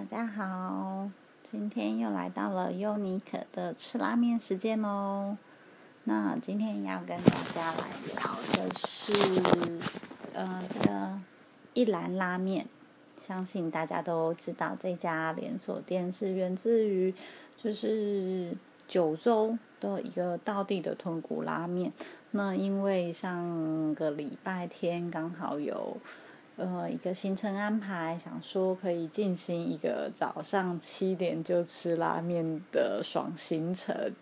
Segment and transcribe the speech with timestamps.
[0.00, 1.10] 大家好，
[1.42, 5.36] 今天又来到了优尼可的吃拉面时间喽。
[6.04, 8.16] 那今天要跟大家来聊
[8.54, 9.12] 的是，
[10.32, 11.20] 呃，这个
[11.74, 12.66] 一兰拉面。
[13.18, 17.14] 相信大家都知道，这家连锁店是源自于
[17.58, 18.56] 就是
[18.88, 21.92] 九州的一个道地的豚骨拉面。
[22.30, 25.98] 那因为上个礼拜天刚好有。
[26.60, 34.12] 呃，一个行程安排，想说可以进行一个早上七点就吃拉面的爽行程。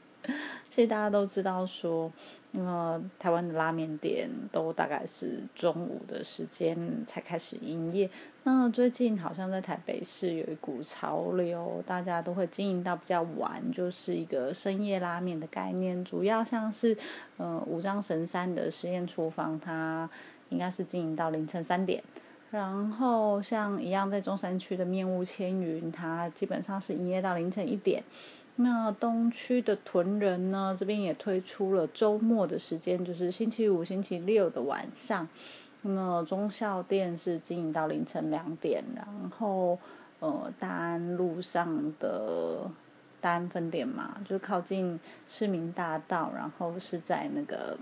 [0.68, 2.12] 其实大家都知道说，
[2.52, 8.08] 呃，台湾的拉面店都大概是中午的时间才开始营业。
[8.44, 16.04] 那最近好像在台北市有一股潮流，大家都会经营到比较晚，就是一个深夜拉面的概念。
[16.04, 16.96] 主要像是
[17.36, 20.08] 呃五张神山的实验厨房，它
[20.50, 22.02] 应该是经营到凌晨三点。
[22.50, 28.02] 然后像一样在中山区的面屋千云，它基本上是营业到凌晨一点。
[28.56, 35.28] 那东区的屯人呢，这边也推出了周末的时间，就是星期五、星期六的晚上。
[35.82, 38.82] 那么中校店是经营到凌晨两点。
[38.96, 39.06] 然
[39.38, 39.78] 后
[40.18, 42.68] 呃，大安路上的
[43.20, 47.76] 大安分店嘛，就靠近市民大道，然后是在那个。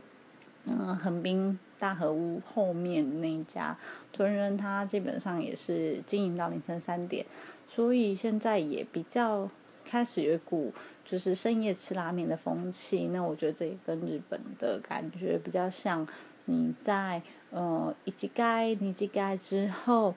[0.69, 3.77] 嗯，横滨大和屋后面那家
[4.13, 7.25] 屯人，他基本上也是经营到凌晨三点，
[7.69, 9.49] 所以现在也比较
[9.85, 10.73] 开始有一股
[11.05, 13.09] 就是深夜吃拉面的风气。
[13.09, 16.07] 那我觉得这也跟日本的感觉比较像，
[16.47, 20.15] 你在呃一级盖、二级盖之后，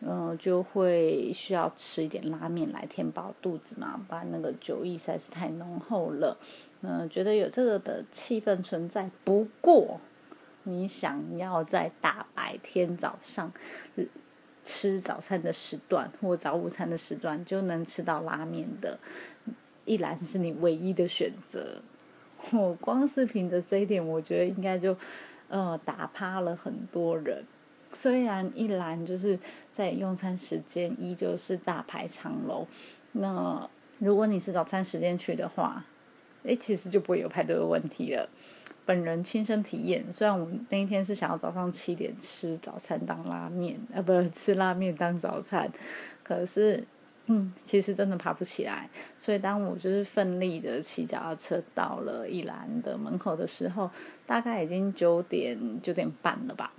[0.00, 6.36] 嗯，就会需要吃一点拉面来填饱肚子嘛，不然那个酒意实在是太浓厚了。
[6.80, 9.08] 嗯，觉得有这个的气氛存在。
[9.22, 10.00] 不过，
[10.64, 13.52] 你想要在大白天早上
[14.64, 18.98] 吃早餐的时段或早午餐的时段就能吃到拉面的，
[19.84, 21.82] 一兰是你唯一的选择。
[22.52, 24.96] 我光是凭着这一点，我觉得应该就
[25.48, 27.44] 呃打趴了很多人。
[27.92, 29.38] 虽然一兰就是
[29.70, 32.66] 在用餐时间依旧是大排长龙，
[33.12, 35.84] 那如果你是早餐时间去的话。
[36.44, 38.28] 哎，其实就不会有排队的问题了。
[38.84, 45.70] 本人亲身体验，虽然我那一天是想要早上七点吃早餐当拉面，呃，不吃拉面当早餐，
[46.22, 46.84] 可是，
[47.26, 48.90] 嗯，其实真的爬不起来。
[49.16, 53.88] 所以当我就是奋力的骑脚踏车到了一兰的门口的时候，
[54.26, 56.72] 大概已经九点九点半了吧。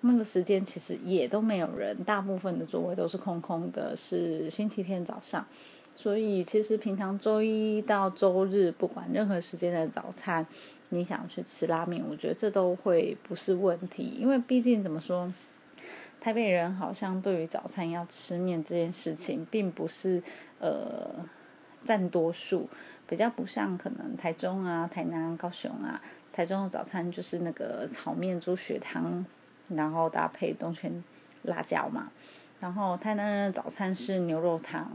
[0.00, 5.46] 那个时间其实也都没有人，大部分的座位都是空空的，是星期天早上。
[5.94, 10.44] 所以其实平常周一到周日，不管任何时间的早餐，
[10.94, 14.14] 你想去吃拉面，我觉得这都会不是问题。
[14.18, 15.32] 因为毕竟怎么说，
[16.20, 20.22] 台北人好像对于早餐要吃面这件事情，并不是
[20.60, 21.10] 呃
[21.82, 22.68] 占多数，
[23.08, 25.98] 比较不像可能台中啊、台南、高雄啊，
[26.30, 29.24] 台中的早餐就是那个炒面、猪血汤，
[29.68, 31.02] 然后搭配东泉
[31.44, 32.12] 辣椒嘛。
[32.60, 34.90] 然后台南人的早餐是牛肉汤。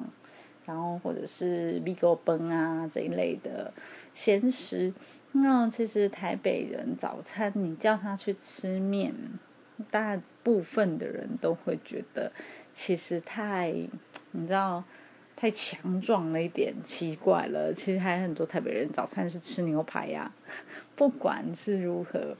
[0.68, 3.72] 然后或者是米糕崩啊这一类的
[4.14, 4.91] 咸食，
[5.33, 9.13] 那其实台北人早餐你叫他去吃面，
[9.91, 12.31] 大部分的人都会觉得
[12.73, 13.71] 其实太
[14.31, 14.83] 你知道
[15.35, 17.71] 太强壮了一点，奇怪了。
[17.71, 20.31] 其实还很多台北人早餐是吃牛排呀。
[20.95, 22.35] 不管是如何，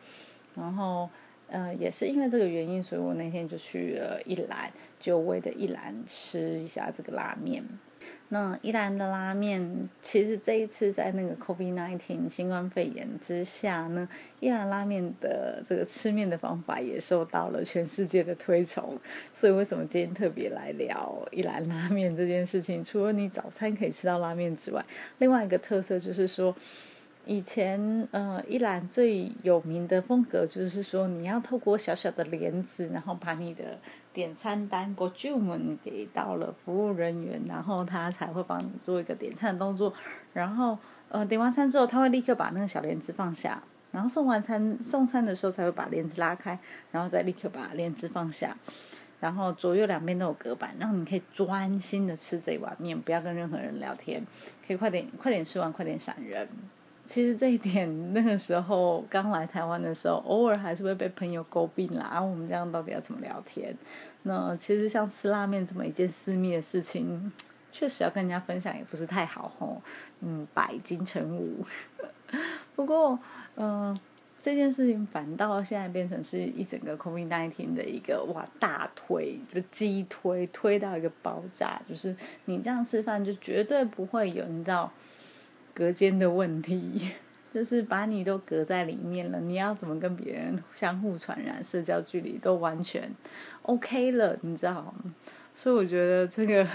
[0.55, 1.07] 然后
[1.49, 7.63] 呃也是因为这个原因，所以我那天就去了一兰久违的一兰吃一下这个拉面。
[8.29, 14.07] 那一兰的拉面，其实这一次在那个 COVID-19 新冠肺炎之下呢，
[14.41, 19.00] 一兰拉面的这个吃面的方法也受到了全世界的推崇。
[19.34, 22.84] 所以为什么今天特别来聊一兰拉面这件事情？
[22.84, 24.85] 除了你早餐可以吃到拉面之外，
[25.19, 26.53] 另外一个特色就是说，
[27.25, 33.78] 以前呃一兰最有名的风格就是说，你要透过小小的帘子，然后把你的
[34.17, 39.94] 点餐单过注文给到了服务人员，然后他才会帮你做一个点餐的动作。
[40.33, 40.75] 然后，
[41.09, 43.62] 呃，点完餐之后，他会立刻把那个小帘子放下。
[43.91, 46.57] 然后送完餐送餐的时候，才会把帘子拉开，
[46.91, 48.57] 然后再立刻把帘子放下。
[49.19, 54.25] 然后左右两边都有隔板，然后你可以专心的吃这碗面，不要跟任何人聊天，
[54.65, 56.47] 可以快点快点吃完，快点闪人。
[57.07, 62.04] 其实这一点，那个时候刚来台湾的时候，偶尔还是会被朋友诟病啦。
[62.04, 63.75] 啊，我们这样到底要怎么聊天？
[64.24, 67.31] 那其实像吃拉面这么一件私密的事情，
[67.71, 69.81] 确实要跟人家分享也不是太好吼。
[70.19, 71.65] 嗯，百金成武。
[72.75, 73.18] 不过，
[73.56, 73.98] 嗯，
[74.42, 82.13] 这件事情反倒现在变成是一整个 COVID nineteen 的一个哇大推，就激推推到一个爆炸，就是
[82.45, 84.92] 你这样吃饭就绝对不会有你知道
[85.77, 87.12] 隔间的问题，
[87.53, 93.07] 就是把你都隔在里面了，你要怎么跟别人相互传染，社交距离都完全
[93.62, 95.13] OK 了，你知道吗？
[95.53, 96.68] 所以我觉得这个。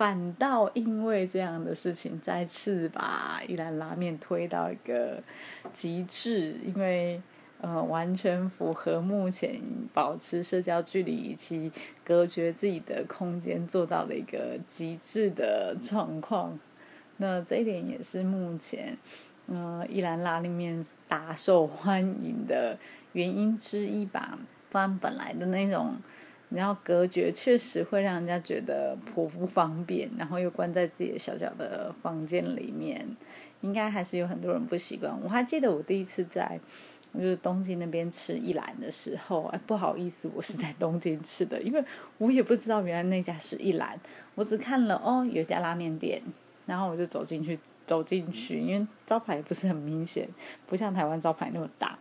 [0.00, 5.22] 反倒因为这样的事情，再次把一兰拉面推到一个
[5.74, 7.20] 极致，因为
[7.60, 9.60] 呃完全符合目前
[9.92, 11.70] 保持社交距离以及
[12.02, 16.58] 隔绝自己的空间做到了一个极致的状况。
[17.20, 18.96] 那这一点也是目前
[19.46, 22.76] 呃一兰拉面大受欢迎的
[23.12, 24.38] 原因之一吧，
[24.70, 25.94] 不然本来的那种。
[26.52, 33.06] 然后隔绝确实会让人家觉得颇不方便，然后又关在自己的小小的房间里面，
[33.60, 35.16] 应该还是有很多人不习惯。
[35.22, 36.58] 我还记得我第一次在
[37.14, 41.84] 就是东京那边吃一兰的时候，哎，不好意思，我是在东京吃的，因为
[42.18, 43.96] 我也不知道原来那家是一兰，
[44.34, 46.20] 我只看了哦有家拉面店，
[46.70, 50.28] 然后我就走进去，走进去，因为招牌也不是很明显，
[50.68, 51.98] 不像台湾招牌那么大，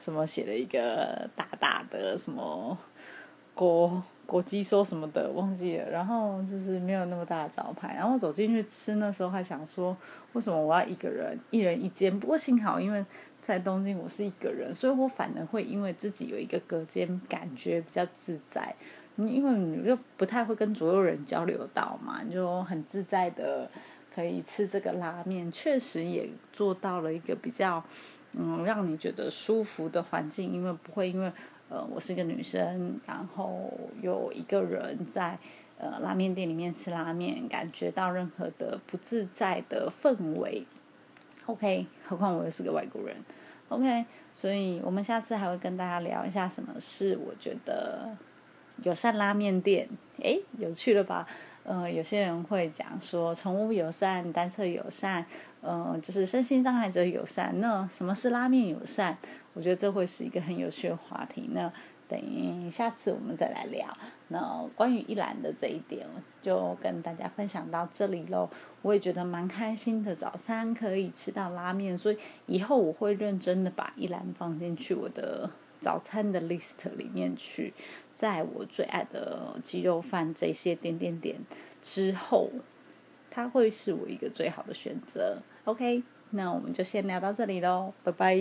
[0.00, 2.76] 什么写了一个大大的什么。
[3.54, 9.96] 国国鸡说什么的忘记了，然后就是没有那么大的招牌，然后走进去吃，那时候还想说，
[10.32, 12.20] 为什么我要一个人一人一间？
[12.20, 13.04] 不过幸好因为
[13.42, 18.74] 在东京我是一个人，所以我反而会因为自己有一个隔间，感觉比较自在。
[19.16, 23.68] 因为你就不太会跟所有人交流到嘛，你就很自在的
[24.18, 27.84] 可以吃这个拉面，确实也做到了一个比较
[28.32, 31.30] 嗯让你觉得舒服的环境，因为不会因为。
[31.70, 33.70] 呃，我是一个女生，然后
[34.00, 35.38] 有一个人在
[35.78, 40.66] 呃拉面店里面吃拉面，感觉到任何的不自在的氛围。
[41.44, 43.14] OK，何况我又是个外国人。
[43.68, 48.16] OK，所以我们下次还会跟大家聊一下什么是我觉得
[48.82, 49.86] 友善拉面店。
[50.22, 51.28] 诶，有趣了吧？
[51.68, 55.22] 呃，有些人会讲说宠物友善、单车友善，
[55.60, 57.60] 呃，就是身心障碍者友善。
[57.60, 59.18] 那什么是拉面友善？
[59.52, 61.50] 我觉得这会是一个很有趣的话题。
[61.52, 61.70] 那
[62.08, 63.86] 等下次我们再来聊。
[64.28, 66.06] 那关于一兰的这一点，
[66.40, 68.48] 就跟大家分享到这里喽。
[68.80, 72.16] 我也觉得蛮开心的，早餐可以吃到拉面，所以
[72.46, 75.50] 以后我会认真的把一兰放进去我的
[75.80, 77.72] 早餐的 list 里面去。
[78.12, 81.36] 在我最爱的鸡肉饭这些点点点
[81.80, 82.50] 之后，
[83.30, 85.38] 它会是我一个最好的选择。
[85.64, 86.02] OK。
[86.30, 88.36] 那我们就先聊到这里喽，拜拜。